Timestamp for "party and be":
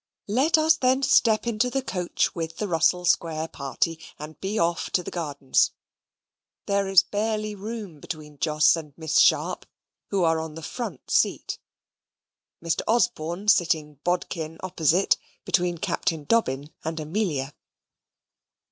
3.49-4.57